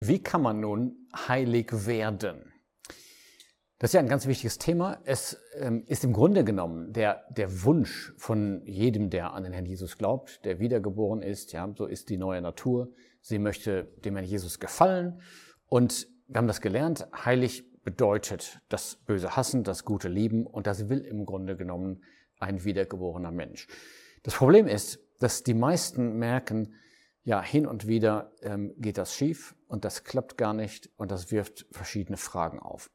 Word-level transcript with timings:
Wie 0.00 0.22
kann 0.22 0.42
man 0.42 0.60
nun 0.60 1.08
heilig 1.28 1.86
werden? 1.86 2.52
Das 3.80 3.90
ist 3.90 3.94
ja 3.94 4.00
ein 4.00 4.08
ganz 4.08 4.26
wichtiges 4.26 4.58
Thema. 4.58 5.00
Es 5.04 5.40
ähm, 5.54 5.84
ist 5.86 6.02
im 6.04 6.12
Grunde 6.12 6.44
genommen 6.44 6.92
der, 6.92 7.24
der 7.30 7.62
Wunsch 7.64 8.12
von 8.16 8.62
jedem, 8.64 9.08
der 9.10 9.32
an 9.34 9.44
den 9.44 9.52
Herrn 9.52 9.66
Jesus 9.66 9.98
glaubt, 9.98 10.44
der 10.44 10.58
wiedergeboren 10.58 11.22
ist. 11.22 11.52
Ja, 11.52 11.72
so 11.76 11.86
ist 11.86 12.10
die 12.10 12.16
neue 12.16 12.42
Natur. 12.42 12.92
Sie 13.20 13.38
möchte 13.38 13.84
dem 14.04 14.16
Herrn 14.16 14.26
Jesus 14.26 14.58
gefallen. 14.58 15.20
Und 15.66 16.08
wir 16.26 16.38
haben 16.38 16.48
das 16.48 16.60
gelernt. 16.60 17.06
Heilig 17.24 17.64
bedeutet 17.82 18.60
das 18.68 18.96
Böse 18.96 19.36
hassen, 19.36 19.62
das 19.62 19.84
Gute 19.84 20.08
lieben. 20.08 20.44
Und 20.44 20.66
das 20.66 20.88
will 20.88 21.00
im 21.00 21.24
Grunde 21.24 21.56
genommen 21.56 22.02
ein 22.40 22.64
wiedergeborener 22.64 23.30
Mensch. 23.30 23.68
Das 24.24 24.34
Problem 24.34 24.66
ist, 24.66 25.00
dass 25.20 25.44
die 25.44 25.54
meisten 25.54 26.18
merken, 26.18 26.74
ja, 27.24 27.42
hin 27.42 27.66
und 27.66 27.86
wieder 27.86 28.32
ähm, 28.42 28.74
geht 28.78 28.98
das 28.98 29.14
schief 29.14 29.54
und 29.66 29.84
das 29.84 30.04
klappt 30.04 30.38
gar 30.38 30.54
nicht 30.54 30.90
und 30.96 31.10
das 31.10 31.30
wirft 31.30 31.66
verschiedene 31.70 32.16
Fragen 32.16 32.58
auf. 32.58 32.90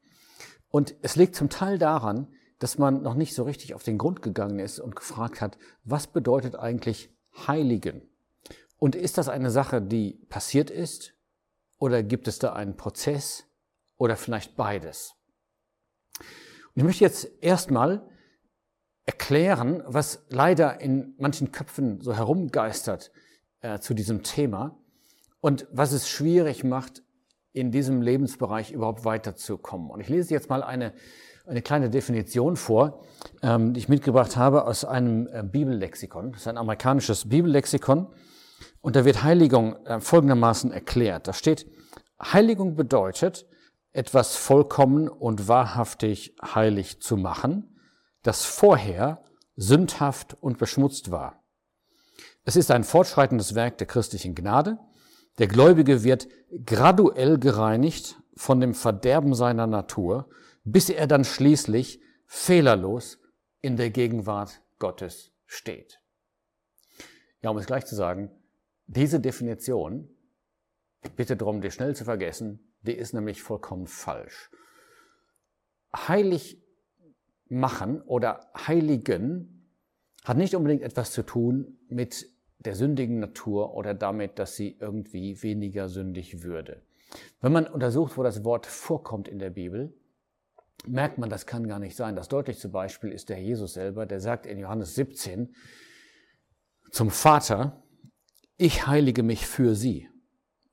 Und 0.68 0.94
es 1.02 1.14
liegt 1.16 1.36
zum 1.36 1.50
Teil 1.50 1.78
daran, 1.78 2.32
dass 2.58 2.78
man 2.78 3.02
noch 3.02 3.14
nicht 3.14 3.34
so 3.34 3.44
richtig 3.44 3.74
auf 3.74 3.82
den 3.82 3.98
Grund 3.98 4.22
gegangen 4.22 4.58
ist 4.58 4.80
und 4.80 4.96
gefragt 4.96 5.40
hat, 5.40 5.58
was 5.84 6.06
bedeutet 6.06 6.56
eigentlich 6.56 7.14
Heiligen? 7.46 8.02
Und 8.78 8.96
ist 8.96 9.18
das 9.18 9.28
eine 9.28 9.50
Sache, 9.50 9.80
die 9.82 10.24
passiert 10.28 10.70
ist? 10.70 11.14
Oder 11.78 12.02
gibt 12.02 12.28
es 12.28 12.38
da 12.38 12.52
einen 12.52 12.76
Prozess? 12.76 13.44
Oder 13.96 14.16
vielleicht 14.16 14.56
beides? 14.56 15.14
Und 16.18 16.76
ich 16.76 16.84
möchte 16.84 17.04
jetzt 17.04 17.30
erstmal 17.40 18.08
erklären, 19.04 19.82
was 19.86 20.24
leider 20.28 20.80
in 20.80 21.14
manchen 21.18 21.52
Köpfen 21.52 22.00
so 22.00 22.14
herumgeistert, 22.14 23.12
äh, 23.64 23.80
zu 23.80 23.94
diesem 23.94 24.22
Thema 24.22 24.76
und 25.40 25.66
was 25.72 25.92
es 25.92 26.06
schwierig 26.06 26.64
macht, 26.64 27.02
in 27.52 27.70
diesem 27.70 28.02
Lebensbereich 28.02 28.72
überhaupt 28.72 29.04
weiterzukommen. 29.06 29.90
Und 29.90 30.00
ich 30.00 30.08
lese 30.08 30.34
jetzt 30.34 30.50
mal 30.50 30.62
eine, 30.62 30.92
eine 31.46 31.62
kleine 31.62 31.88
Definition 31.88 32.56
vor, 32.56 33.04
ähm, 33.42 33.72
die 33.72 33.80
ich 33.80 33.88
mitgebracht 33.88 34.36
habe 34.36 34.66
aus 34.66 34.84
einem 34.84 35.28
äh, 35.28 35.42
Bibellexikon. 35.42 36.32
Das 36.32 36.42
ist 36.42 36.48
ein 36.48 36.58
amerikanisches 36.58 37.28
Bibellexikon. 37.28 38.08
Und 38.82 38.96
da 38.96 39.06
wird 39.06 39.22
Heiligung 39.22 39.76
äh, 39.86 39.98
folgendermaßen 39.98 40.70
erklärt. 40.70 41.26
Da 41.26 41.32
steht, 41.32 41.66
Heiligung 42.20 42.76
bedeutet, 42.76 43.46
etwas 43.92 44.36
vollkommen 44.36 45.08
und 45.08 45.48
wahrhaftig 45.48 46.36
heilig 46.42 47.00
zu 47.00 47.16
machen, 47.16 47.78
das 48.22 48.44
vorher 48.44 49.22
sündhaft 49.56 50.36
und 50.42 50.58
beschmutzt 50.58 51.10
war. 51.10 51.43
Es 52.44 52.56
ist 52.56 52.70
ein 52.70 52.84
fortschreitendes 52.84 53.54
Werk 53.54 53.78
der 53.78 53.86
christlichen 53.86 54.34
Gnade. 54.34 54.78
Der 55.38 55.46
Gläubige 55.46 56.04
wird 56.04 56.28
graduell 56.66 57.38
gereinigt 57.38 58.20
von 58.36 58.60
dem 58.60 58.74
Verderben 58.74 59.34
seiner 59.34 59.66
Natur, 59.66 60.28
bis 60.62 60.90
er 60.90 61.06
dann 61.06 61.24
schließlich 61.24 62.00
fehlerlos 62.26 63.18
in 63.62 63.76
der 63.76 63.90
Gegenwart 63.90 64.60
Gottes 64.78 65.32
steht. 65.46 66.00
Ja, 67.40 67.50
um 67.50 67.56
es 67.56 67.66
gleich 67.66 67.86
zu 67.86 67.94
sagen, 67.94 68.30
diese 68.86 69.20
Definition, 69.20 70.08
bitte 71.16 71.36
darum, 71.36 71.62
die 71.62 71.70
schnell 71.70 71.96
zu 71.96 72.04
vergessen, 72.04 72.72
die 72.82 72.92
ist 72.92 73.14
nämlich 73.14 73.42
vollkommen 73.42 73.86
falsch. 73.86 74.50
Heilig 75.96 76.62
machen 77.48 78.02
oder 78.02 78.50
heiligen 78.66 79.70
hat 80.24 80.36
nicht 80.36 80.54
unbedingt 80.54 80.82
etwas 80.82 81.12
zu 81.12 81.22
tun 81.22 81.78
mit 81.88 82.33
der 82.64 82.74
sündigen 82.74 83.20
Natur 83.20 83.74
oder 83.74 83.94
damit, 83.94 84.38
dass 84.38 84.56
sie 84.56 84.76
irgendwie 84.80 85.42
weniger 85.42 85.88
sündig 85.88 86.42
würde. 86.42 86.82
Wenn 87.40 87.52
man 87.52 87.66
untersucht, 87.66 88.16
wo 88.16 88.22
das 88.22 88.44
Wort 88.44 88.66
vorkommt 88.66 89.28
in 89.28 89.38
der 89.38 89.50
Bibel, 89.50 89.94
merkt 90.86 91.18
man, 91.18 91.30
das 91.30 91.46
kann 91.46 91.68
gar 91.68 91.78
nicht 91.78 91.96
sein. 91.96 92.16
Das 92.16 92.28
deutlichste 92.28 92.68
Beispiel 92.68 93.10
ist 93.10 93.28
der 93.28 93.40
Jesus 93.40 93.74
selber, 93.74 94.06
der 94.06 94.20
sagt 94.20 94.46
in 94.46 94.58
Johannes 94.58 94.94
17 94.94 95.54
zum 96.90 97.10
Vater, 97.10 97.82
ich 98.56 98.86
heilige 98.86 99.22
mich 99.22 99.46
für 99.46 99.74
sie. 99.74 100.08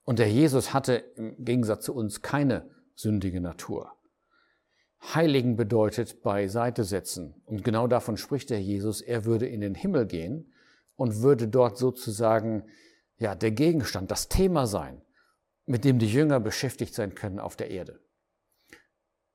Und 0.03 0.19
der 0.19 0.30
Jesus 0.30 0.74
hatte 0.74 0.96
im 1.16 1.44
Gegensatz 1.44 1.85
zu 1.85 1.96
uns 1.96 2.22
keine 2.22 2.69
sündige 2.96 3.41
Natur. 3.41 3.91
Heiligen 5.01 5.56
bedeutet 5.56 6.22
beiseite 6.22 6.84
setzen. 6.84 7.41
Und 7.46 7.63
genau 7.63 7.88
davon 7.88 8.18
spricht 8.18 8.50
der 8.50 8.62
Jesus, 8.62 9.01
er 9.01 9.25
würde 9.25 9.47
in 9.47 9.62
den 9.62 9.74
Himmel 9.74 10.06
gehen 10.06 10.51
und 11.01 11.23
würde 11.23 11.47
dort 11.47 11.79
sozusagen 11.79 12.63
ja, 13.17 13.34
der 13.34 13.50
Gegenstand, 13.50 14.12
das 14.12 14.29
Thema 14.29 14.67
sein, 14.67 15.01
mit 15.66 15.84
dem 15.84 15.97
die 15.97 16.12
Jünger 16.12 16.39
beschäftigt 16.39 16.94
sein 16.94 17.16
können 17.16 17.39
auf 17.39 17.56
der 17.56 17.72
Erde. 17.72 18.00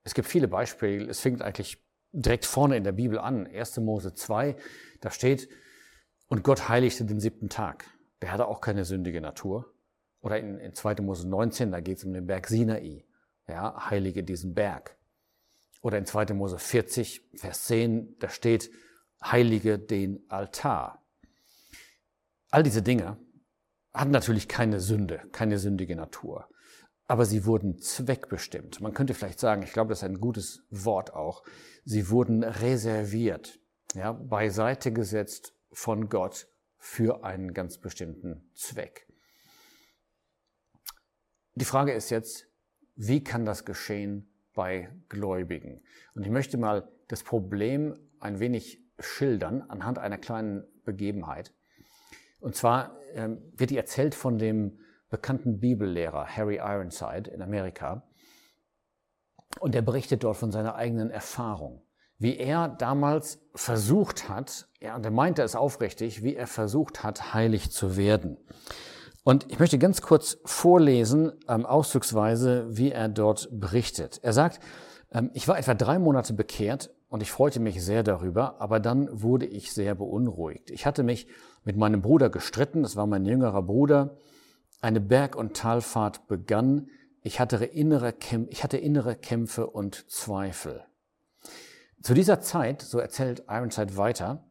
Es 0.05 0.13
gibt 0.13 0.29
viele 0.29 0.47
Beispiele. 0.47 1.09
Es 1.09 1.19
fängt 1.19 1.41
eigentlich 1.41 1.85
direkt 2.13 2.45
vorne 2.45 2.77
in 2.77 2.85
der 2.85 2.93
Bibel 2.93 3.19
an. 3.19 3.47
1. 3.47 3.79
Mose 3.79 4.13
2, 4.13 4.55
da 5.01 5.11
steht, 5.11 5.49
und 6.29 6.41
Gott 6.43 6.69
heiligte 6.69 7.03
den 7.03 7.19
siebten 7.19 7.49
Tag. 7.49 7.83
Der 8.21 8.31
hatte 8.31 8.47
auch 8.47 8.61
keine 8.61 8.85
sündige 8.85 9.19
Natur. 9.19 9.73
Oder 10.21 10.39
in, 10.39 10.59
in 10.59 10.73
2. 10.73 11.01
Mose 11.01 11.27
19, 11.27 11.73
da 11.73 11.81
geht 11.81 11.97
es 11.97 12.05
um 12.05 12.13
den 12.13 12.27
Berg 12.27 12.47
Sinai. 12.47 13.03
Ja, 13.45 13.89
heilige 13.89 14.23
diesen 14.23 14.53
Berg. 14.53 14.95
Oder 15.81 15.97
in 15.97 16.05
2. 16.05 16.33
Mose 16.33 16.59
40, 16.59 17.23
Vers 17.35 17.65
10, 17.65 18.17
da 18.19 18.29
steht, 18.29 18.71
heilige 19.21 19.77
den 19.77 20.23
Altar. 20.29 21.03
All 22.49 22.63
diese 22.63 22.81
Dinge 22.81 23.17
hatten 23.93 24.11
natürlich 24.11 24.47
keine 24.47 24.79
Sünde, 24.79 25.21
keine 25.31 25.59
sündige 25.59 25.95
Natur. 25.95 26.49
Aber 27.07 27.25
sie 27.25 27.45
wurden 27.45 27.79
zweckbestimmt. 27.79 28.81
Man 28.81 28.93
könnte 28.93 29.13
vielleicht 29.13 29.39
sagen, 29.39 29.63
ich 29.63 29.71
glaube, 29.71 29.89
das 29.89 29.99
ist 29.99 30.03
ein 30.03 30.19
gutes 30.19 30.63
Wort 30.69 31.13
auch. 31.13 31.43
Sie 31.85 32.09
wurden 32.09 32.43
reserviert, 32.43 33.59
ja, 33.93 34.11
beiseite 34.11 34.91
gesetzt 34.91 35.53
von 35.71 36.09
Gott 36.09 36.47
für 36.77 37.23
einen 37.23 37.53
ganz 37.53 37.77
bestimmten 37.77 38.49
Zweck. 38.53 39.07
Die 41.55 41.65
Frage 41.65 41.93
ist 41.93 42.09
jetzt, 42.09 42.47
wie 42.95 43.23
kann 43.23 43.45
das 43.45 43.65
geschehen 43.65 44.31
bei 44.53 44.89
Gläubigen? 45.09 45.81
Und 46.13 46.23
ich 46.23 46.29
möchte 46.29 46.57
mal 46.57 46.91
das 47.07 47.23
Problem 47.23 47.97
ein 48.19 48.39
wenig 48.39 48.83
schildern 48.99 49.61
anhand 49.61 49.97
einer 49.97 50.17
kleinen 50.17 50.65
Begebenheit. 50.83 51.53
Und 52.39 52.55
zwar 52.55 52.97
ähm, 53.13 53.41
wird 53.55 53.69
die 53.69 53.77
erzählt 53.77 54.15
von 54.15 54.37
dem 54.37 54.79
bekannten 55.09 55.59
Bibellehrer 55.59 56.25
Harry 56.27 56.57
Ironside 56.57 57.29
in 57.29 57.41
Amerika. 57.41 58.03
Und 59.59 59.75
er 59.75 59.81
berichtet 59.81 60.23
dort 60.23 60.37
von 60.37 60.51
seiner 60.51 60.75
eigenen 60.75 61.09
Erfahrung, 61.09 61.81
wie 62.19 62.37
er 62.37 62.67
damals 62.67 63.39
versucht 63.55 64.29
hat, 64.29 64.67
ja, 64.81 64.95
und 64.95 65.05
er 65.05 65.11
meinte 65.11 65.41
es 65.41 65.55
aufrichtig, 65.55 66.23
wie 66.23 66.35
er 66.35 66.47
versucht 66.47 67.03
hat, 67.03 67.33
heilig 67.33 67.71
zu 67.71 67.97
werden. 67.97 68.37
Und 69.23 69.51
ich 69.51 69.59
möchte 69.59 69.77
ganz 69.77 70.01
kurz 70.01 70.37
vorlesen, 70.45 71.33
ähm, 71.49 71.65
auszugsweise, 71.65 72.65
wie 72.69 72.91
er 72.91 73.09
dort 73.09 73.49
berichtet. 73.51 74.19
Er 74.23 74.33
sagt, 74.33 74.59
ähm, 75.11 75.31
ich 75.33 75.47
war 75.47 75.57
etwa 75.57 75.73
drei 75.73 75.99
Monate 75.99 76.33
bekehrt 76.33 76.91
und 77.09 77.21
ich 77.21 77.31
freute 77.31 77.59
mich 77.59 77.83
sehr 77.83 78.03
darüber, 78.03 78.59
aber 78.59 78.79
dann 78.79 79.21
wurde 79.21 79.45
ich 79.45 79.71
sehr 79.71 79.95
beunruhigt. 79.95 80.71
Ich 80.71 80.85
hatte 80.85 81.03
mich 81.03 81.27
mit 81.63 81.77
meinem 81.77 82.01
Bruder 82.01 82.29
gestritten, 82.29 82.83
das 82.83 82.95
war 82.95 83.07
mein 83.07 83.25
jüngerer 83.25 83.63
Bruder. 83.63 84.17
Eine 84.81 84.99
Berg- 84.99 85.35
und 85.35 85.55
Talfahrt 85.55 86.27
begann. 86.27 86.89
Ich 87.21 87.39
hatte, 87.39 87.63
innere 87.65 88.13
Kämpfe, 88.13 88.51
ich 88.51 88.63
hatte 88.63 88.77
innere 88.77 89.15
Kämpfe 89.15 89.67
und 89.67 90.09
Zweifel. 90.09 90.83
Zu 92.01 92.13
dieser 92.13 92.41
Zeit, 92.41 92.81
so 92.81 92.99
erzählt 92.99 93.43
Ironside 93.49 93.97
weiter, 93.97 94.45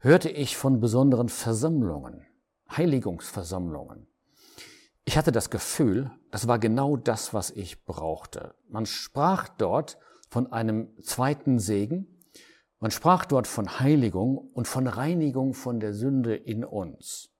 hörte 0.00 0.28
ich 0.30 0.56
von 0.56 0.80
besonderen 0.80 1.28
Versammlungen, 1.28 2.26
Heiligungsversammlungen. 2.70 4.06
Ich 5.04 5.16
hatte 5.16 5.32
das 5.32 5.48
Gefühl, 5.48 6.10
das 6.30 6.48
war 6.48 6.58
genau 6.58 6.96
das, 6.96 7.32
was 7.32 7.50
ich 7.50 7.84
brauchte. 7.84 8.54
Man 8.68 8.84
sprach 8.84 9.48
dort 9.48 9.98
von 10.28 10.52
einem 10.52 10.88
zweiten 11.02 11.58
Segen. 11.58 12.06
Man 12.80 12.90
sprach 12.90 13.24
dort 13.24 13.46
von 13.46 13.80
Heiligung 13.80 14.38
und 14.38 14.68
von 14.68 14.86
Reinigung 14.86 15.54
von 15.54 15.80
der 15.80 15.92
Sünde 15.92 16.36
in 16.36 16.64
uns. 16.64 17.30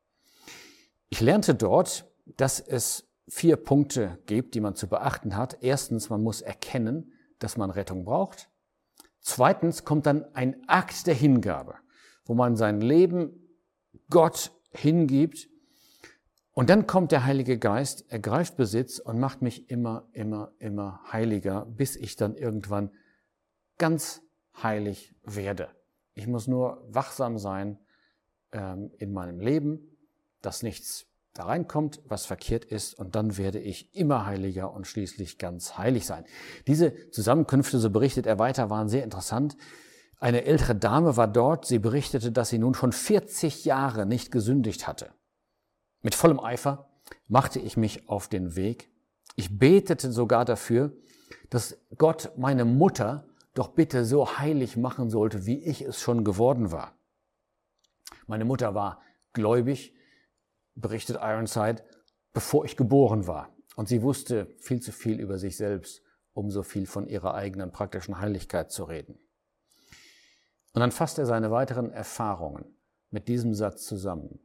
Ich 1.08 1.20
lernte 1.20 1.54
dort, 1.54 2.10
dass 2.26 2.60
es 2.60 3.08
vier 3.28 3.56
Punkte 3.56 4.18
gibt, 4.26 4.54
die 4.54 4.60
man 4.60 4.74
zu 4.74 4.88
beachten 4.88 5.36
hat. 5.36 5.58
Erstens, 5.60 6.10
man 6.10 6.22
muss 6.22 6.40
erkennen, 6.40 7.12
dass 7.38 7.56
man 7.56 7.70
Rettung 7.70 8.04
braucht. 8.04 8.50
Zweitens 9.20 9.84
kommt 9.84 10.06
dann 10.06 10.24
ein 10.34 10.68
Akt 10.68 11.06
der 11.06 11.14
Hingabe, 11.14 11.74
wo 12.24 12.34
man 12.34 12.56
sein 12.56 12.80
Leben 12.80 13.48
Gott 14.10 14.52
hingibt 14.70 15.48
und 16.58 16.70
dann 16.70 16.88
kommt 16.88 17.12
der 17.12 17.24
Heilige 17.24 17.56
Geist, 17.56 18.10
ergreift 18.10 18.56
Besitz 18.56 18.98
und 18.98 19.20
macht 19.20 19.42
mich 19.42 19.70
immer, 19.70 20.08
immer, 20.10 20.50
immer 20.58 20.98
heiliger, 21.12 21.64
bis 21.66 21.94
ich 21.94 22.16
dann 22.16 22.34
irgendwann 22.34 22.90
ganz 23.78 24.22
heilig 24.60 25.14
werde. 25.22 25.68
Ich 26.14 26.26
muss 26.26 26.48
nur 26.48 26.84
wachsam 26.88 27.38
sein 27.38 27.78
ähm, 28.50 28.90
in 28.98 29.12
meinem 29.12 29.38
Leben, 29.38 29.96
dass 30.42 30.64
nichts 30.64 31.06
da 31.32 31.44
reinkommt, 31.44 32.00
was 32.08 32.26
verkehrt 32.26 32.64
ist, 32.64 32.94
und 32.94 33.14
dann 33.14 33.38
werde 33.38 33.60
ich 33.60 33.94
immer 33.94 34.26
heiliger 34.26 34.72
und 34.72 34.88
schließlich 34.88 35.38
ganz 35.38 35.78
heilig 35.78 36.06
sein. 36.06 36.24
Diese 36.66 37.08
Zusammenkünfte, 37.10 37.78
so 37.78 37.90
berichtet 37.90 38.26
er 38.26 38.40
weiter, 38.40 38.68
waren 38.68 38.88
sehr 38.88 39.04
interessant. 39.04 39.56
Eine 40.18 40.42
ältere 40.42 40.74
Dame 40.74 41.16
war 41.16 41.28
dort, 41.28 41.66
sie 41.66 41.78
berichtete, 41.78 42.32
dass 42.32 42.48
sie 42.48 42.58
nun 42.58 42.74
schon 42.74 42.90
40 42.90 43.64
Jahre 43.64 44.06
nicht 44.06 44.32
gesündigt 44.32 44.88
hatte. 44.88 45.12
Mit 46.02 46.14
vollem 46.14 46.40
Eifer 46.40 46.88
machte 47.26 47.58
ich 47.58 47.76
mich 47.76 48.08
auf 48.08 48.28
den 48.28 48.56
Weg. 48.56 48.90
Ich 49.36 49.58
betete 49.58 50.12
sogar 50.12 50.44
dafür, 50.44 50.92
dass 51.50 51.78
Gott 51.96 52.32
meine 52.36 52.64
Mutter 52.64 53.26
doch 53.54 53.68
bitte 53.68 54.04
so 54.04 54.38
heilig 54.38 54.76
machen 54.76 55.10
sollte, 55.10 55.46
wie 55.46 55.58
ich 55.58 55.82
es 55.82 56.00
schon 56.00 56.24
geworden 56.24 56.70
war. 56.70 56.96
Meine 58.26 58.44
Mutter 58.44 58.74
war 58.74 59.00
gläubig, 59.32 59.94
berichtet 60.74 61.16
Ironside, 61.20 61.82
bevor 62.32 62.64
ich 62.64 62.76
geboren 62.76 63.26
war. 63.26 63.54
Und 63.74 63.88
sie 63.88 64.02
wusste 64.02 64.54
viel 64.58 64.80
zu 64.80 64.92
viel 64.92 65.20
über 65.20 65.38
sich 65.38 65.56
selbst, 65.56 66.02
um 66.34 66.50
so 66.50 66.62
viel 66.62 66.86
von 66.86 67.08
ihrer 67.08 67.34
eigenen 67.34 67.72
praktischen 67.72 68.20
Heiligkeit 68.20 68.70
zu 68.70 68.84
reden. 68.84 69.18
Und 70.72 70.80
dann 70.80 70.92
fasst 70.92 71.18
er 71.18 71.26
seine 71.26 71.50
weiteren 71.50 71.90
Erfahrungen 71.90 72.76
mit 73.10 73.28
diesem 73.28 73.54
Satz 73.54 73.84
zusammen. 73.86 74.38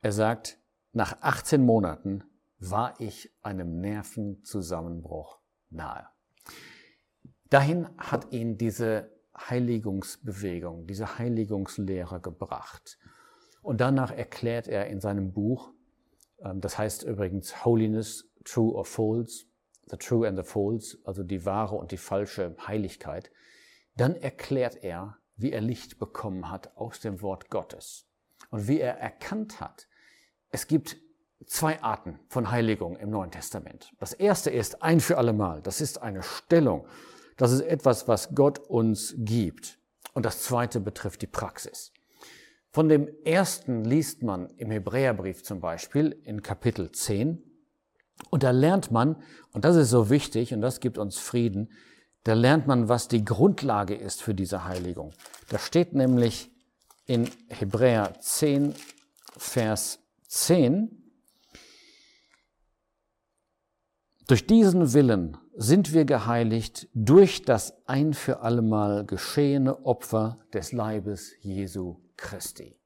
Er 0.00 0.12
sagt, 0.12 0.58
nach 0.94 1.20
18 1.20 1.64
Monaten 1.64 2.24
war 2.58 2.94
ich 3.00 3.30
einem 3.42 3.80
Nervenzusammenbruch 3.80 5.40
nahe. 5.70 6.08
Dahin 7.50 7.88
hat 7.98 8.32
ihn 8.32 8.56
diese 8.56 9.10
Heiligungsbewegung, 9.36 10.86
diese 10.86 11.18
Heiligungslehre 11.18 12.20
gebracht. 12.20 12.98
Und 13.62 13.80
danach 13.80 14.12
erklärt 14.12 14.68
er 14.68 14.86
in 14.86 15.00
seinem 15.00 15.32
Buch, 15.32 15.72
ähm, 16.40 16.60
das 16.60 16.78
heißt 16.78 17.02
übrigens 17.02 17.64
Holiness, 17.64 18.30
True 18.44 18.74
or 18.74 18.84
False, 18.84 19.46
The 19.86 19.96
True 19.96 20.28
and 20.28 20.38
the 20.38 20.44
False, 20.44 20.98
also 21.04 21.22
die 21.22 21.44
wahre 21.44 21.76
und 21.76 21.90
die 21.90 21.96
falsche 21.96 22.56
Heiligkeit, 22.66 23.30
dann 23.96 24.14
erklärt 24.14 24.82
er, 24.82 25.18
wie 25.36 25.52
er 25.52 25.60
Licht 25.60 25.98
bekommen 25.98 26.50
hat 26.50 26.76
aus 26.76 27.00
dem 27.00 27.20
Wort 27.20 27.50
Gottes 27.50 28.08
und 28.50 28.68
wie 28.68 28.80
er 28.80 28.98
erkannt 28.98 29.60
hat, 29.60 29.88
es 30.54 30.68
gibt 30.68 30.98
zwei 31.46 31.82
Arten 31.82 32.20
von 32.28 32.52
Heiligung 32.52 32.96
im 32.96 33.10
Neuen 33.10 33.32
Testament. 33.32 33.90
Das 33.98 34.12
erste 34.12 34.50
ist 34.50 34.84
ein 34.84 35.00
für 35.00 35.18
allemal, 35.18 35.60
das 35.62 35.80
ist 35.80 36.00
eine 36.00 36.22
Stellung, 36.22 36.86
das 37.36 37.50
ist 37.50 37.62
etwas, 37.62 38.06
was 38.06 38.36
Gott 38.36 38.60
uns 38.60 39.16
gibt. 39.18 39.80
Und 40.12 40.24
das 40.24 40.42
zweite 40.42 40.78
betrifft 40.78 41.22
die 41.22 41.26
Praxis. 41.26 41.92
Von 42.70 42.88
dem 42.88 43.08
ersten 43.24 43.84
liest 43.84 44.22
man 44.22 44.48
im 44.50 44.70
Hebräerbrief 44.70 45.42
zum 45.42 45.58
Beispiel 45.58 46.16
in 46.22 46.40
Kapitel 46.40 46.92
10. 46.92 47.42
Und 48.30 48.44
da 48.44 48.52
lernt 48.52 48.92
man, 48.92 49.20
und 49.52 49.64
das 49.64 49.74
ist 49.74 49.90
so 49.90 50.08
wichtig 50.08 50.54
und 50.54 50.60
das 50.60 50.78
gibt 50.78 50.98
uns 50.98 51.18
Frieden, 51.18 51.72
da 52.22 52.34
lernt 52.34 52.68
man, 52.68 52.88
was 52.88 53.08
die 53.08 53.24
Grundlage 53.24 53.96
ist 53.96 54.22
für 54.22 54.34
diese 54.34 54.64
Heiligung. 54.64 55.14
Da 55.48 55.58
steht 55.58 55.94
nämlich 55.94 56.52
in 57.06 57.28
Hebräer 57.48 58.14
10, 58.20 58.72
Vers 59.36 59.98
10, 60.34 60.90
durch 64.26 64.48
diesen 64.48 64.92
Willen 64.92 65.36
sind 65.54 65.92
wir 65.92 66.04
geheiligt 66.04 66.88
durch 66.92 67.42
das 67.42 67.86
ein 67.86 68.14
für 68.14 68.40
allemal 68.40 69.06
geschehene 69.06 69.86
Opfer 69.86 70.40
des 70.52 70.72
Leibes 70.72 71.32
Jesu 71.40 72.00
Christi. 72.16 72.76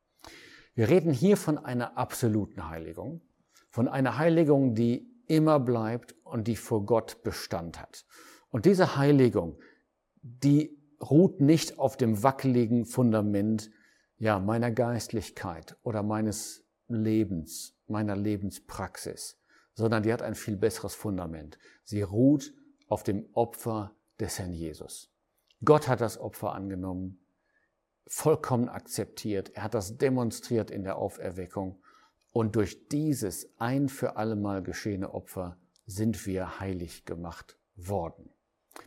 Wir 0.74 0.90
reden 0.90 1.10
hier 1.10 1.38
von 1.38 1.56
einer 1.56 1.96
absoluten 1.96 2.68
Heiligung, 2.68 3.22
von 3.70 3.88
einer 3.88 4.18
Heiligung, 4.18 4.74
die 4.74 5.10
immer 5.26 5.58
bleibt 5.58 6.14
und 6.24 6.48
die 6.48 6.56
vor 6.56 6.84
Gott 6.84 7.22
Bestand 7.22 7.80
hat. 7.80 8.04
Und 8.50 8.66
diese 8.66 8.96
Heiligung, 8.96 9.58
die 10.20 10.78
ruht 11.00 11.40
nicht 11.40 11.78
auf 11.78 11.96
dem 11.96 12.22
wackeligen 12.22 12.84
Fundament 12.84 13.70
ja, 14.18 14.38
meiner 14.38 14.70
Geistlichkeit 14.70 15.78
oder 15.82 16.02
meines 16.02 16.67
Lebens, 16.88 17.76
meiner 17.86 18.16
Lebenspraxis, 18.16 19.38
sondern 19.74 20.02
die 20.02 20.12
hat 20.12 20.22
ein 20.22 20.34
viel 20.34 20.56
besseres 20.56 20.94
Fundament. 20.94 21.58
Sie 21.84 22.02
ruht 22.02 22.52
auf 22.88 23.02
dem 23.02 23.28
Opfer 23.32 23.94
des 24.18 24.38
Herrn 24.38 24.52
Jesus. 24.52 25.12
Gott 25.64 25.88
hat 25.88 26.00
das 26.00 26.18
Opfer 26.18 26.52
angenommen, 26.52 27.20
vollkommen 28.06 28.68
akzeptiert. 28.68 29.50
Er 29.54 29.64
hat 29.64 29.74
das 29.74 29.98
demonstriert 29.98 30.70
in 30.70 30.84
der 30.84 30.96
Auferweckung. 30.96 31.82
Und 32.32 32.56
durch 32.56 32.88
dieses 32.88 33.48
ein 33.58 33.88
für 33.88 34.16
allemal 34.16 34.62
geschehene 34.62 35.12
Opfer 35.12 35.58
sind 35.86 36.26
wir 36.26 36.60
heilig 36.60 37.04
gemacht 37.04 37.56
worden. 37.76 38.30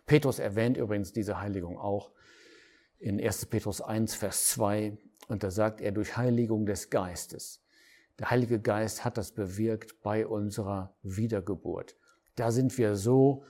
Petrus 0.06 0.40
erwähnt 0.40 0.78
übrigens 0.78 1.12
diese 1.14 1.40
Heiligung 1.40 1.78
auch 1.78 2.12
in 3.00 3.20
1. 3.20 3.48
Petrus 3.48 3.82
1, 3.82 4.16
Vers 4.16 4.48
2. 4.50 4.98
Und 5.28 5.44
da 5.44 5.52
sagt 5.52 5.82
er, 5.82 5.92
durch 5.92 6.18
Heiligung 6.18 6.66
des 6.66 6.90
Geistes. 6.90 7.64
Der 8.22 8.30
Heilige 8.30 8.60
Geist 8.60 9.04
hat 9.04 9.18
das 9.18 9.32
bewirkt 9.32 10.04
bei 10.04 10.28
unserer 10.28 10.94
Wiedergeburt. 11.02 11.96
Da 12.36 12.52
sind 12.52 12.78
wir 12.78 12.96
so 12.96 13.46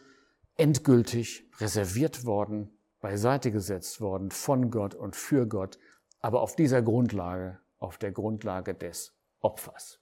endgültig 0.55 1.45
reserviert 1.59 2.25
worden, 2.25 2.71
beiseite 3.01 3.51
gesetzt 3.51 3.99
worden 3.99 4.31
von 4.31 4.71
Gott 4.71 4.95
und 4.95 5.17
für 5.17 5.45
Gott, 5.45 5.77
aber 6.21 6.39
auf 6.39 6.55
dieser 6.55 6.81
Grundlage, 6.81 7.59
auf 7.79 7.97
der 7.97 8.13
Grundlage 8.13 8.73
des 8.73 9.13
Opfers. 9.41 9.99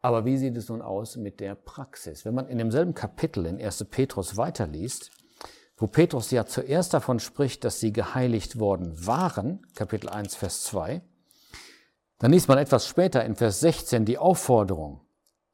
Aber 0.00 0.24
wie 0.24 0.36
sieht 0.36 0.56
es 0.56 0.68
nun 0.68 0.80
aus 0.80 1.16
mit 1.16 1.40
der 1.40 1.56
Praxis? 1.56 2.24
Wenn 2.24 2.34
man 2.34 2.46
in 2.46 2.58
demselben 2.58 2.94
Kapitel 2.94 3.46
in 3.46 3.60
1. 3.60 3.84
Petrus 3.90 4.36
weiterliest, 4.36 5.10
wo 5.76 5.88
Petrus 5.88 6.30
ja 6.30 6.46
zuerst 6.46 6.94
davon 6.94 7.18
spricht, 7.18 7.64
dass 7.64 7.80
sie 7.80 7.92
geheiligt 7.92 8.60
worden 8.60 9.04
waren, 9.04 9.66
Kapitel 9.74 10.08
1, 10.08 10.36
Vers 10.36 10.62
2, 10.62 11.02
dann 12.22 12.30
liest 12.30 12.46
man 12.46 12.58
etwas 12.58 12.86
später 12.86 13.24
in 13.24 13.34
Vers 13.34 13.58
16 13.58 14.04
die 14.04 14.16
Aufforderung, 14.16 15.00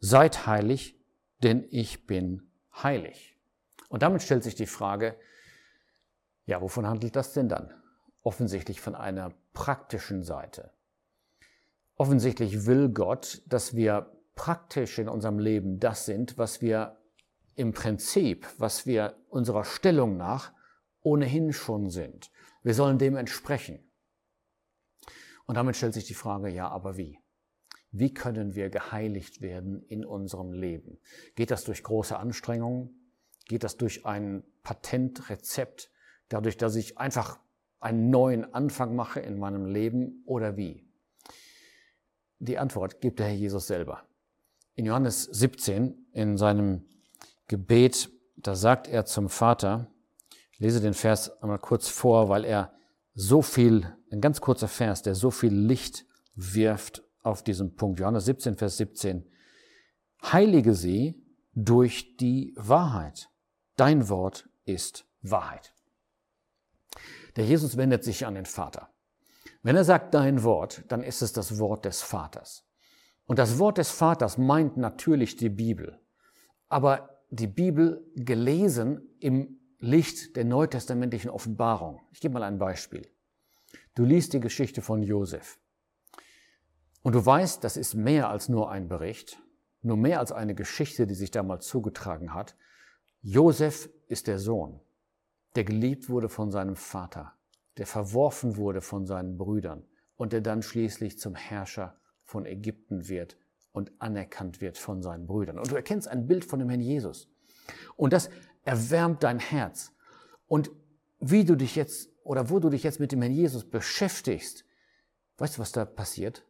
seid 0.00 0.46
heilig, 0.46 1.00
denn 1.42 1.64
ich 1.70 2.06
bin 2.06 2.50
heilig. 2.82 3.38
Und 3.88 4.02
damit 4.02 4.20
stellt 4.20 4.42
sich 4.44 4.54
die 4.54 4.66
Frage, 4.66 5.16
ja, 6.44 6.60
wovon 6.60 6.86
handelt 6.86 7.16
das 7.16 7.32
denn 7.32 7.48
dann? 7.48 7.72
Offensichtlich 8.22 8.82
von 8.82 8.94
einer 8.94 9.32
praktischen 9.54 10.22
Seite. 10.22 10.70
Offensichtlich 11.96 12.66
will 12.66 12.90
Gott, 12.90 13.40
dass 13.46 13.74
wir 13.74 14.12
praktisch 14.34 14.98
in 14.98 15.08
unserem 15.08 15.38
Leben 15.38 15.80
das 15.80 16.04
sind, 16.04 16.36
was 16.36 16.60
wir 16.60 16.98
im 17.54 17.72
Prinzip, 17.72 18.46
was 18.58 18.84
wir 18.84 19.16
unserer 19.30 19.64
Stellung 19.64 20.18
nach 20.18 20.52
ohnehin 21.00 21.54
schon 21.54 21.88
sind. 21.88 22.30
Wir 22.62 22.74
sollen 22.74 22.98
dem 22.98 23.16
entsprechen. 23.16 23.87
Und 25.48 25.54
damit 25.54 25.76
stellt 25.76 25.94
sich 25.94 26.04
die 26.04 26.14
Frage, 26.14 26.50
ja, 26.50 26.68
aber 26.68 26.98
wie? 26.98 27.18
Wie 27.90 28.12
können 28.12 28.54
wir 28.54 28.68
geheiligt 28.68 29.40
werden 29.40 29.82
in 29.88 30.04
unserem 30.04 30.52
Leben? 30.52 30.98
Geht 31.36 31.50
das 31.50 31.64
durch 31.64 31.82
große 31.82 32.18
Anstrengungen? 32.18 33.14
Geht 33.46 33.64
das 33.64 33.78
durch 33.78 34.04
ein 34.04 34.44
Patentrezept? 34.62 35.90
Dadurch, 36.28 36.58
dass 36.58 36.76
ich 36.76 36.98
einfach 36.98 37.40
einen 37.80 38.10
neuen 38.10 38.52
Anfang 38.52 38.94
mache 38.94 39.20
in 39.20 39.38
meinem 39.38 39.64
Leben 39.64 40.22
oder 40.26 40.58
wie? 40.58 40.86
Die 42.40 42.58
Antwort 42.58 43.00
gibt 43.00 43.18
der 43.18 43.28
Herr 43.28 43.34
Jesus 43.34 43.68
selber. 43.68 44.02
In 44.74 44.84
Johannes 44.84 45.24
17, 45.24 46.08
in 46.12 46.36
seinem 46.36 46.84
Gebet, 47.46 48.10
da 48.36 48.54
sagt 48.54 48.86
er 48.86 49.06
zum 49.06 49.30
Vater, 49.30 49.90
ich 50.52 50.58
lese 50.58 50.82
den 50.82 50.92
Vers 50.92 51.42
einmal 51.42 51.58
kurz 51.58 51.88
vor, 51.88 52.28
weil 52.28 52.44
er 52.44 52.74
so 53.14 53.40
viel, 53.40 53.96
ein 54.10 54.20
ganz 54.20 54.40
kurzer 54.40 54.68
Vers, 54.68 55.02
der 55.02 55.14
so 55.14 55.30
viel 55.30 55.54
Licht 55.54 56.06
wirft 56.34 57.02
auf 57.22 57.42
diesen 57.42 57.74
Punkt. 57.74 58.00
Johannes 58.00 58.24
17, 58.24 58.56
Vers 58.56 58.76
17. 58.76 59.24
Heilige 60.22 60.74
sie 60.74 61.22
durch 61.54 62.16
die 62.16 62.54
Wahrheit. 62.56 63.30
Dein 63.76 64.08
Wort 64.08 64.48
ist 64.64 65.06
Wahrheit. 65.22 65.74
Der 67.36 67.44
Jesus 67.44 67.76
wendet 67.76 68.04
sich 68.04 68.26
an 68.26 68.34
den 68.34 68.46
Vater. 68.46 68.90
Wenn 69.62 69.76
er 69.76 69.84
sagt 69.84 70.14
dein 70.14 70.42
Wort, 70.42 70.84
dann 70.88 71.02
ist 71.02 71.22
es 71.22 71.32
das 71.32 71.58
Wort 71.58 71.84
des 71.84 72.02
Vaters. 72.02 72.64
Und 73.26 73.38
das 73.38 73.58
Wort 73.58 73.78
des 73.78 73.90
Vaters 73.90 74.38
meint 74.38 74.76
natürlich 74.76 75.36
die 75.36 75.50
Bibel. 75.50 76.00
Aber 76.68 77.20
die 77.30 77.46
Bibel 77.46 78.04
gelesen 78.14 79.16
im 79.20 79.60
Licht 79.78 80.36
der 80.36 80.44
neutestamentlichen 80.44 81.30
Offenbarung. 81.30 82.00
Ich 82.10 82.20
gebe 82.20 82.34
mal 82.34 82.42
ein 82.42 82.58
Beispiel. 82.58 83.06
Du 83.94 84.04
liest 84.04 84.32
die 84.32 84.40
Geschichte 84.40 84.82
von 84.82 85.02
Josef. 85.02 85.58
Und 87.02 87.14
du 87.14 87.24
weißt, 87.24 87.62
das 87.64 87.76
ist 87.76 87.94
mehr 87.94 88.28
als 88.28 88.48
nur 88.48 88.70
ein 88.70 88.88
Bericht, 88.88 89.42
nur 89.82 89.96
mehr 89.96 90.20
als 90.20 90.32
eine 90.32 90.54
Geschichte, 90.54 91.06
die 91.06 91.14
sich 91.14 91.30
damals 91.30 91.66
zugetragen 91.66 92.34
hat. 92.34 92.56
Josef 93.22 93.88
ist 94.06 94.26
der 94.26 94.38
Sohn, 94.38 94.80
der 95.54 95.64
geliebt 95.64 96.08
wurde 96.08 96.28
von 96.28 96.50
seinem 96.50 96.76
Vater, 96.76 97.32
der 97.76 97.86
verworfen 97.86 98.56
wurde 98.56 98.80
von 98.80 99.06
seinen 99.06 99.38
Brüdern 99.38 99.84
und 100.16 100.32
der 100.32 100.40
dann 100.40 100.62
schließlich 100.62 101.18
zum 101.18 101.34
Herrscher 101.34 101.96
von 102.24 102.44
Ägypten 102.44 103.08
wird 103.08 103.38
und 103.72 103.92
anerkannt 104.00 104.60
wird 104.60 104.76
von 104.76 105.02
seinen 105.02 105.26
Brüdern. 105.26 105.58
Und 105.58 105.70
du 105.70 105.76
erkennst 105.76 106.08
ein 106.08 106.26
Bild 106.26 106.44
von 106.44 106.58
dem 106.58 106.68
Herrn 106.68 106.80
Jesus. 106.80 107.28
Und 107.96 108.12
das 108.12 108.30
erwärmt 108.64 109.22
dein 109.22 109.38
Herz. 109.38 109.94
Und 110.46 110.70
wie 111.20 111.44
du 111.44 111.56
dich 111.56 111.76
jetzt 111.76 112.10
oder 112.28 112.50
wo 112.50 112.58
du 112.58 112.68
dich 112.68 112.82
jetzt 112.82 113.00
mit 113.00 113.10
dem 113.10 113.22
Herrn 113.22 113.32
Jesus 113.32 113.64
beschäftigst, 113.64 114.66
weißt 115.38 115.56
du, 115.56 115.62
was 115.62 115.72
da 115.72 115.86
passiert? 115.86 116.44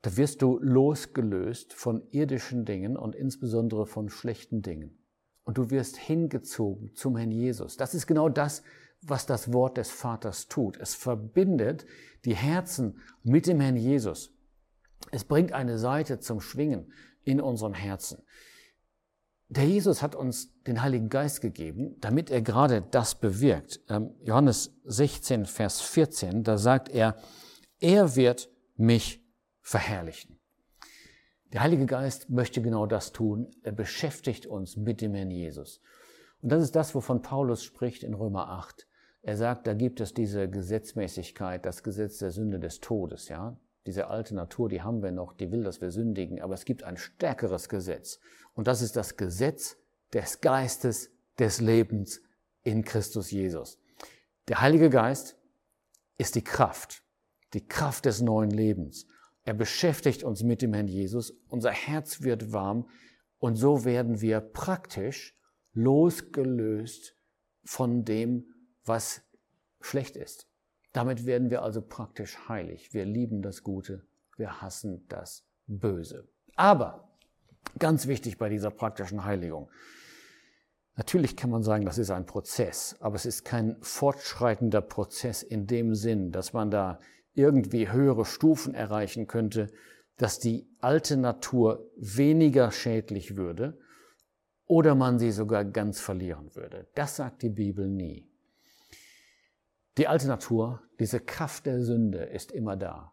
Da 0.00 0.16
wirst 0.16 0.40
du 0.40 0.58
losgelöst 0.62 1.74
von 1.74 2.08
irdischen 2.10 2.64
Dingen 2.64 2.96
und 2.96 3.14
insbesondere 3.14 3.84
von 3.84 4.08
schlechten 4.08 4.62
Dingen. 4.62 4.98
Und 5.44 5.58
du 5.58 5.68
wirst 5.68 5.98
hingezogen 5.98 6.94
zum 6.94 7.18
Herrn 7.18 7.32
Jesus. 7.32 7.76
Das 7.76 7.92
ist 7.92 8.06
genau 8.06 8.30
das, 8.30 8.62
was 9.02 9.26
das 9.26 9.52
Wort 9.52 9.76
des 9.76 9.90
Vaters 9.90 10.48
tut. 10.48 10.78
Es 10.78 10.94
verbindet 10.94 11.84
die 12.24 12.34
Herzen 12.34 13.02
mit 13.22 13.46
dem 13.46 13.60
Herrn 13.60 13.76
Jesus. 13.76 14.32
Es 15.10 15.22
bringt 15.22 15.52
eine 15.52 15.76
Seite 15.76 16.18
zum 16.18 16.40
Schwingen 16.40 16.94
in 17.24 17.42
unserem 17.42 17.74
Herzen. 17.74 18.22
Der 19.50 19.64
Jesus 19.64 20.02
hat 20.02 20.14
uns 20.14 20.52
den 20.64 20.82
Heiligen 20.82 21.08
Geist 21.08 21.40
gegeben, 21.40 21.96
damit 22.00 22.30
er 22.30 22.42
gerade 22.42 22.82
das 22.90 23.14
bewirkt. 23.14 23.80
Ähm, 23.88 24.14
Johannes 24.22 24.78
16, 24.84 25.46
Vers 25.46 25.80
14, 25.80 26.44
da 26.44 26.58
sagt 26.58 26.90
er, 26.90 27.16
er 27.80 28.14
wird 28.14 28.50
mich 28.76 29.24
verherrlichen. 29.60 30.38
Der 31.54 31.62
Heilige 31.62 31.86
Geist 31.86 32.28
möchte 32.28 32.60
genau 32.60 32.84
das 32.84 33.12
tun. 33.12 33.50
Er 33.62 33.72
beschäftigt 33.72 34.46
uns 34.46 34.76
mit 34.76 35.00
dem 35.00 35.14
Herrn 35.14 35.30
Jesus. 35.30 35.80
Und 36.42 36.52
das 36.52 36.62
ist 36.62 36.76
das, 36.76 36.94
wovon 36.94 37.22
Paulus 37.22 37.64
spricht 37.64 38.02
in 38.02 38.12
Römer 38.12 38.50
8. 38.50 38.86
Er 39.22 39.36
sagt, 39.36 39.66
da 39.66 39.72
gibt 39.72 40.00
es 40.00 40.12
diese 40.12 40.48
Gesetzmäßigkeit, 40.48 41.64
das 41.64 41.82
Gesetz 41.82 42.18
der 42.18 42.30
Sünde 42.30 42.60
des 42.60 42.80
Todes, 42.80 43.28
ja. 43.28 43.58
Diese 43.88 44.08
alte 44.08 44.34
Natur, 44.34 44.68
die 44.68 44.82
haben 44.82 45.02
wir 45.02 45.12
noch, 45.12 45.32
die 45.32 45.50
will, 45.50 45.62
dass 45.62 45.80
wir 45.80 45.90
sündigen, 45.90 46.42
aber 46.42 46.52
es 46.52 46.66
gibt 46.66 46.82
ein 46.82 46.98
stärkeres 46.98 47.70
Gesetz. 47.70 48.20
Und 48.52 48.66
das 48.66 48.82
ist 48.82 48.96
das 48.96 49.16
Gesetz 49.16 49.78
des 50.12 50.42
Geistes 50.42 51.10
des 51.38 51.62
Lebens 51.62 52.20
in 52.64 52.84
Christus 52.84 53.30
Jesus. 53.30 53.80
Der 54.46 54.60
Heilige 54.60 54.90
Geist 54.90 55.38
ist 56.18 56.34
die 56.34 56.44
Kraft, 56.44 57.02
die 57.54 57.66
Kraft 57.66 58.04
des 58.04 58.20
neuen 58.20 58.50
Lebens. 58.50 59.06
Er 59.44 59.54
beschäftigt 59.54 60.22
uns 60.22 60.42
mit 60.42 60.60
dem 60.60 60.74
Herrn 60.74 60.86
Jesus, 60.86 61.30
unser 61.48 61.70
Herz 61.70 62.20
wird 62.20 62.52
warm 62.52 62.90
und 63.38 63.56
so 63.56 63.86
werden 63.86 64.20
wir 64.20 64.40
praktisch 64.40 65.34
losgelöst 65.72 67.16
von 67.64 68.04
dem, 68.04 68.52
was 68.84 69.22
schlecht 69.80 70.18
ist. 70.18 70.46
Damit 70.98 71.26
werden 71.26 71.48
wir 71.48 71.62
also 71.62 71.80
praktisch 71.80 72.36
heilig. 72.48 72.92
Wir 72.92 73.04
lieben 73.04 73.40
das 73.40 73.62
Gute, 73.62 74.02
wir 74.36 74.60
hassen 74.60 75.06
das 75.08 75.44
Böse. 75.68 76.26
Aber 76.56 77.08
ganz 77.78 78.08
wichtig 78.08 78.36
bei 78.36 78.48
dieser 78.48 78.70
praktischen 78.70 79.24
Heiligung. 79.24 79.70
Natürlich 80.96 81.36
kann 81.36 81.50
man 81.50 81.62
sagen, 81.62 81.84
das 81.84 81.98
ist 81.98 82.10
ein 82.10 82.26
Prozess, 82.26 82.96
aber 82.98 83.14
es 83.14 83.26
ist 83.26 83.44
kein 83.44 83.76
fortschreitender 83.80 84.80
Prozess 84.80 85.44
in 85.44 85.68
dem 85.68 85.94
Sinn, 85.94 86.32
dass 86.32 86.52
man 86.52 86.68
da 86.68 86.98
irgendwie 87.32 87.92
höhere 87.92 88.24
Stufen 88.24 88.74
erreichen 88.74 89.28
könnte, 89.28 89.68
dass 90.16 90.40
die 90.40 90.68
alte 90.80 91.16
Natur 91.16 91.88
weniger 91.96 92.72
schädlich 92.72 93.36
würde 93.36 93.78
oder 94.66 94.96
man 94.96 95.20
sie 95.20 95.30
sogar 95.30 95.64
ganz 95.64 96.00
verlieren 96.00 96.56
würde. 96.56 96.88
Das 96.96 97.14
sagt 97.14 97.42
die 97.42 97.50
Bibel 97.50 97.86
nie. 97.86 98.28
Die 99.98 100.06
alte 100.06 100.28
Natur, 100.28 100.80
diese 101.00 101.18
Kraft 101.18 101.66
der 101.66 101.82
Sünde 101.82 102.18
ist 102.18 102.52
immer 102.52 102.76
da. 102.76 103.12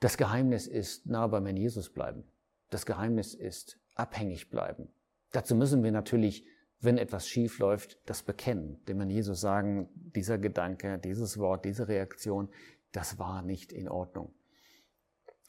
Das 0.00 0.16
Geheimnis 0.16 0.66
ist 0.66 1.04
nah 1.04 1.26
beim 1.26 1.44
Herrn 1.44 1.58
Jesus 1.58 1.90
bleiben. 1.90 2.24
Das 2.70 2.86
Geheimnis 2.86 3.34
ist 3.34 3.78
abhängig 3.94 4.48
bleiben. 4.48 4.88
Dazu 5.32 5.54
müssen 5.54 5.84
wir 5.84 5.92
natürlich, 5.92 6.46
wenn 6.80 6.96
etwas 6.96 7.28
schief 7.28 7.58
läuft, 7.58 7.98
das 8.08 8.22
bekennen. 8.22 8.82
Dem 8.86 8.96
Herrn 8.96 9.10
Jesus 9.10 9.42
sagen, 9.42 9.90
dieser 9.94 10.38
Gedanke, 10.38 10.98
dieses 10.98 11.36
Wort, 11.38 11.66
diese 11.66 11.86
Reaktion, 11.86 12.48
das 12.92 13.18
war 13.18 13.42
nicht 13.42 13.70
in 13.70 13.86
Ordnung. 13.86 14.32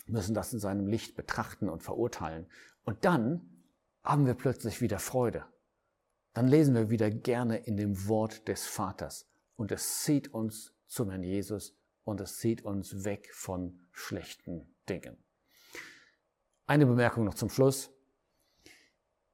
Wir 0.06 0.16
müssen 0.16 0.36
das 0.36 0.52
in 0.52 0.60
seinem 0.60 0.88
Licht 0.88 1.16
betrachten 1.16 1.70
und 1.70 1.82
verurteilen. 1.82 2.46
Und 2.84 3.06
dann 3.06 3.40
haben 4.04 4.26
wir 4.26 4.34
plötzlich 4.34 4.82
wieder 4.82 5.00
Freude. 5.00 5.46
Dann 6.34 6.50
lesen 6.50 6.76
wir 6.76 6.90
wieder 6.90 7.10
gerne 7.10 7.56
in 7.56 7.78
dem 7.78 8.10
Wort 8.10 8.50
des 8.50 8.68
Vaters 8.68 9.30
und 9.56 9.72
es 9.72 10.04
zieht 10.04 10.34
uns 10.34 10.74
zum 10.88 11.10
Herrn 11.10 11.24
Jesus 11.24 11.76
und 12.04 12.22
es 12.22 12.38
zieht 12.38 12.64
uns 12.64 13.04
weg 13.04 13.30
von 13.34 13.80
schlechten 13.92 14.76
Dingen. 14.88 15.18
Eine 16.68 16.86
Bemerkung 16.86 17.26
noch 17.26 17.36
zum 17.36 17.50
Schluss. 17.50 17.92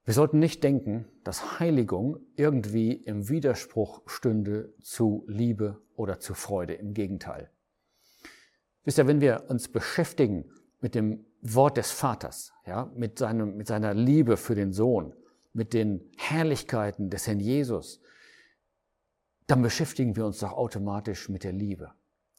Wir 0.03 0.13
sollten 0.13 0.39
nicht 0.39 0.63
denken, 0.63 1.05
dass 1.23 1.59
Heiligung 1.59 2.17
irgendwie 2.35 2.93
im 2.93 3.29
Widerspruch 3.29 4.01
stünde 4.07 4.73
zu 4.81 5.23
Liebe 5.27 5.81
oder 5.95 6.19
zu 6.19 6.33
Freude. 6.33 6.73
Im 6.73 6.93
Gegenteil. 6.93 7.51
Wisst 8.83 8.97
ihr, 8.97 9.07
wenn 9.07 9.21
wir 9.21 9.45
uns 9.47 9.67
beschäftigen 9.67 10.51
mit 10.79 10.95
dem 10.95 11.25
Wort 11.41 11.77
des 11.77 11.91
Vaters, 11.91 12.51
ja, 12.65 12.91
mit, 12.95 13.19
seinem, 13.19 13.55
mit 13.55 13.67
seiner 13.67 13.93
Liebe 13.93 14.37
für 14.37 14.55
den 14.55 14.73
Sohn, 14.73 15.13
mit 15.53 15.73
den 15.73 16.09
Herrlichkeiten 16.17 17.09
des 17.09 17.27
Herrn 17.27 17.39
Jesus, 17.39 18.01
dann 19.51 19.61
beschäftigen 19.61 20.15
wir 20.15 20.25
uns 20.25 20.39
doch 20.39 20.53
automatisch 20.53 21.27
mit 21.27 21.43
der 21.43 21.51
Liebe. 21.51 21.91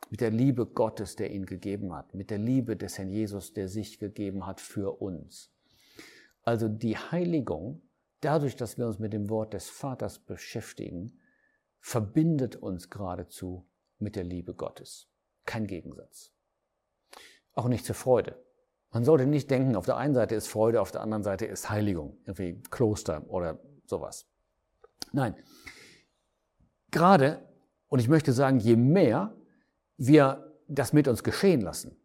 Mit 0.09 0.23
der 0.23 0.31
Liebe 0.31 0.64
Gottes, 0.64 1.14
der 1.14 1.31
ihn 1.31 1.45
gegeben 1.45 1.92
hat. 1.92 2.14
Mit 2.14 2.31
der 2.31 2.38
Liebe 2.38 2.75
des 2.75 2.97
Herrn 2.97 3.11
Jesus, 3.11 3.52
der 3.52 3.69
sich 3.69 3.99
gegeben 3.99 4.47
hat 4.47 4.62
für 4.62 5.02
uns. 5.02 5.52
Also 6.42 6.69
die 6.69 6.97
Heiligung, 6.97 7.83
dadurch, 8.23 8.57
dass 8.57 8.78
wir 8.78 8.87
uns 8.87 8.99
mit 8.99 9.12
dem 9.12 9.28
Wort 9.28 9.52
des 9.52 9.69
Vaters 9.69 10.21
beschäftigen, 10.21 11.21
verbindet 11.81 12.57
uns 12.57 12.88
geradezu 12.88 13.69
mit 13.99 14.16
der 14.16 14.25
Liebe 14.25 14.54
Gottes. 14.54 15.11
Kein 15.45 15.66
Gegensatz. 15.66 16.33
Auch 17.52 17.69
nicht 17.69 17.85
zur 17.85 17.95
Freude. 17.95 18.42
Man 18.90 19.04
sollte 19.04 19.26
nicht 19.26 19.50
denken, 19.50 19.76
auf 19.76 19.85
der 19.85 19.99
einen 19.99 20.14
Seite 20.14 20.35
ist 20.35 20.49
Freude, 20.49 20.81
auf 20.81 20.92
der 20.92 21.02
anderen 21.02 21.25
Seite 21.25 21.45
ist 21.45 21.69
Heiligung, 21.69 22.16
irgendwie 22.25 22.62
Kloster 22.71 23.28
oder 23.28 23.61
sowas. 23.85 24.26
Nein, 25.12 25.35
gerade, 26.92 27.42
und 27.88 27.99
ich 27.99 28.08
möchte 28.08 28.32
sagen, 28.32 28.58
je 28.58 28.76
mehr 28.76 29.34
wir 29.96 30.52
das 30.68 30.92
mit 30.92 31.08
uns 31.08 31.22
geschehen 31.25 31.61
lassen, 31.61 31.96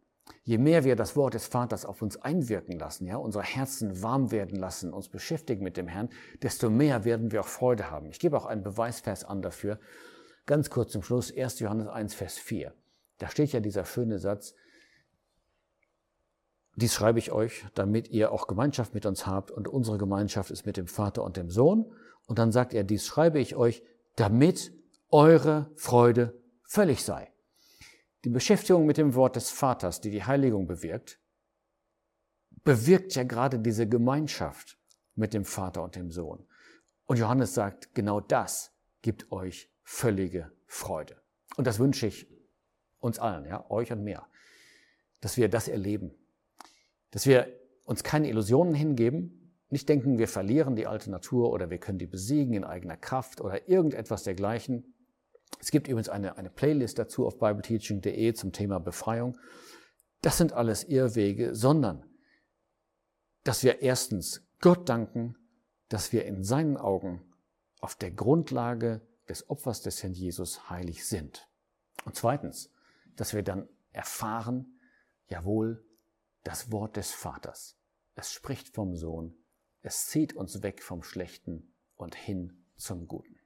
je 0.42 0.58
mehr 0.58 0.84
wir 0.84 0.96
das 0.96 1.14
Wort 1.14 1.34
des 1.34 1.46
Vaters 1.46 1.84
auf 1.84 2.02
uns 2.02 2.16
einwirken 2.16 2.78
lassen, 2.78 3.06
ja, 3.06 3.16
unsere 3.16 3.44
Herzen 3.44 4.02
warm 4.02 4.30
werden 4.30 4.58
lassen, 4.58 4.92
uns 4.92 5.08
beschäftigen 5.08 5.62
mit 5.62 5.76
dem 5.76 5.88
Herrn, 5.88 6.08
desto 6.42 6.70
mehr 6.70 7.04
werden 7.04 7.32
wir 7.32 7.40
auch 7.40 7.46
Freude 7.46 7.90
haben. 7.90 8.10
Ich 8.10 8.18
gebe 8.18 8.36
auch 8.36 8.46
einen 8.46 8.62
Beweisvers 8.62 9.24
an 9.24 9.42
dafür. 9.42 9.78
Ganz 10.46 10.70
kurz 10.70 10.92
zum 10.92 11.02
Schluss, 11.02 11.34
1. 11.34 11.60
Johannes 11.60 11.88
1, 11.88 12.14
Vers 12.14 12.38
4. 12.38 12.72
Da 13.18 13.28
steht 13.28 13.52
ja 13.52 13.60
dieser 13.60 13.84
schöne 13.84 14.18
Satz, 14.18 14.54
dies 16.76 16.94
schreibe 16.94 17.18
ich 17.18 17.32
euch, 17.32 17.66
damit 17.74 18.08
ihr 18.08 18.30
auch 18.30 18.46
Gemeinschaft 18.46 18.94
mit 18.94 19.04
uns 19.04 19.26
habt 19.26 19.50
und 19.50 19.66
unsere 19.66 19.98
Gemeinschaft 19.98 20.52
ist 20.52 20.64
mit 20.64 20.76
dem 20.76 20.86
Vater 20.86 21.24
und 21.24 21.36
dem 21.36 21.50
Sohn. 21.50 21.92
Und 22.26 22.38
dann 22.38 22.52
sagt 22.52 22.72
er, 22.72 22.84
dies 22.84 23.04
schreibe 23.04 23.40
ich 23.40 23.56
euch, 23.56 23.82
damit 24.14 24.72
eure 25.10 25.70
Freude 25.76 26.40
völlig 26.64 27.04
sei. 27.04 27.32
Die 28.24 28.30
Beschäftigung 28.30 28.86
mit 28.86 28.98
dem 28.98 29.14
Wort 29.14 29.36
des 29.36 29.50
Vaters, 29.50 30.00
die 30.00 30.10
die 30.10 30.24
Heiligung 30.24 30.66
bewirkt, 30.66 31.20
bewirkt 32.64 33.14
ja 33.14 33.22
gerade 33.22 33.58
diese 33.58 33.88
Gemeinschaft 33.88 34.78
mit 35.14 35.34
dem 35.34 35.44
Vater 35.44 35.82
und 35.82 35.96
dem 35.96 36.10
Sohn. 36.10 36.46
Und 37.06 37.18
Johannes 37.18 37.54
sagt, 37.54 37.94
genau 37.94 38.20
das 38.20 38.72
gibt 39.02 39.32
euch 39.32 39.70
völlige 39.82 40.52
Freude. 40.66 41.16
Und 41.56 41.66
das 41.66 41.78
wünsche 41.78 42.06
ich 42.06 42.28
uns 42.98 43.18
allen, 43.18 43.46
ja, 43.46 43.70
euch 43.70 43.90
und 43.92 44.04
mir, 44.04 44.26
dass 45.20 45.36
wir 45.36 45.48
das 45.48 45.68
erleben, 45.68 46.14
dass 47.10 47.26
wir 47.26 47.48
uns 47.84 48.04
keine 48.04 48.28
Illusionen 48.28 48.74
hingeben, 48.74 49.54
nicht 49.70 49.88
denken, 49.88 50.18
wir 50.18 50.28
verlieren 50.28 50.76
die 50.76 50.86
alte 50.86 51.10
Natur 51.10 51.50
oder 51.50 51.70
wir 51.70 51.78
können 51.78 51.98
die 51.98 52.06
besiegen 52.06 52.54
in 52.54 52.64
eigener 52.64 52.96
Kraft 52.96 53.40
oder 53.40 53.68
irgendetwas 53.68 54.24
dergleichen, 54.24 54.94
es 55.60 55.70
gibt 55.70 55.88
übrigens 55.88 56.08
eine, 56.08 56.36
eine 56.36 56.50
Playlist 56.50 56.98
dazu 56.98 57.26
auf 57.26 57.38
bibleteaching.de 57.38 58.34
zum 58.34 58.52
Thema 58.52 58.78
Befreiung. 58.78 59.38
Das 60.20 60.38
sind 60.38 60.52
alles 60.52 60.84
Irrwege, 60.84 61.54
sondern 61.54 62.04
dass 63.44 63.62
wir 63.62 63.82
erstens 63.82 64.46
Gott 64.60 64.88
danken, 64.88 65.36
dass 65.88 66.12
wir 66.12 66.24
in 66.26 66.44
seinen 66.44 66.76
Augen 66.76 67.22
auf 67.80 67.94
der 67.94 68.10
Grundlage 68.10 69.00
des 69.28 69.48
Opfers 69.48 69.82
des 69.82 70.02
Herrn 70.02 70.12
Jesus 70.12 70.68
heilig 70.70 71.06
sind. 71.06 71.48
Und 72.04 72.16
zweitens, 72.16 72.72
dass 73.16 73.34
wir 73.34 73.42
dann 73.42 73.68
erfahren, 73.92 74.78
jawohl, 75.28 75.84
das 76.44 76.72
Wort 76.72 76.96
des 76.96 77.12
Vaters. 77.12 77.78
Es 78.14 78.32
spricht 78.32 78.74
vom 78.74 78.96
Sohn. 78.96 79.36
Es 79.82 80.06
zieht 80.08 80.34
uns 80.34 80.62
weg 80.62 80.82
vom 80.82 81.02
Schlechten 81.02 81.74
und 81.94 82.14
hin 82.14 82.64
zum 82.76 83.06
Guten. 83.06 83.37